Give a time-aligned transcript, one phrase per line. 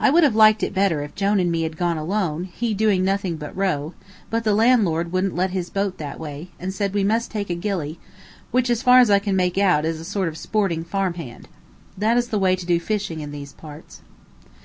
[0.00, 3.04] I would have liked it better if Jone and me had gone alone, he doing
[3.04, 3.94] nothing but row;
[4.28, 7.54] but the landlord wouldn't let his boat that way, and said we must take a
[7.54, 8.00] gilly,
[8.50, 11.46] which, as far as I can make out, is a sort of sporting farmhand.
[11.96, 14.00] That is the way to do fishing in these parts.